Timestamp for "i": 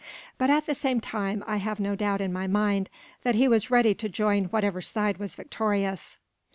1.45-1.57